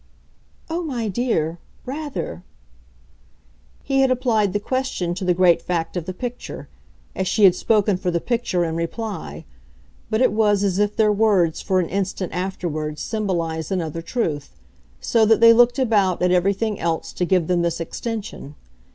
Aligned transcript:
"Oh, 0.67 0.81
my 0.81 1.07
dear 1.09 1.59
rather!" 1.85 2.41
He 3.83 3.99
had 4.01 4.09
applied 4.09 4.51
the 4.51 4.59
question 4.59 5.13
to 5.13 5.23
the 5.23 5.35
great 5.35 5.61
fact 5.61 5.95
of 5.95 6.05
the 6.05 6.11
picture, 6.13 6.67
as 7.15 7.27
she 7.27 7.43
had 7.43 7.53
spoken 7.53 7.97
for 7.97 8.09
the 8.09 8.19
picture 8.19 8.65
in 8.65 8.75
reply, 8.75 9.45
but 10.09 10.19
it 10.19 10.31
was 10.31 10.63
as 10.63 10.79
if 10.79 10.95
their 10.95 11.13
words 11.13 11.61
for 11.61 11.79
an 11.79 11.89
instant 11.89 12.33
afterwards 12.33 12.99
symbolised 12.99 13.71
another 13.71 14.01
truth, 14.01 14.55
so 14.99 15.23
that 15.23 15.39
they 15.39 15.53
looked 15.53 15.77
about 15.77 16.19
at 16.23 16.31
everything 16.31 16.79
else 16.79 17.13
to 17.13 17.23
give 17.23 17.45
them 17.45 17.61
this 17.61 17.79
extension. 17.79 18.55